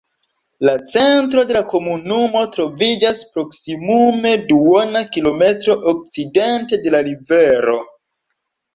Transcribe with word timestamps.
La 0.67 0.73
centro 0.91 1.43
de 1.51 1.55
la 1.57 1.61
komunumo 1.73 2.41
troviĝas 2.57 3.23
proksimume 3.37 4.33
duona 4.49 5.07
kilometro 5.15 5.79
okcidente 5.95 6.85
de 6.89 6.99
la 6.99 7.07
rivero. 7.13 7.83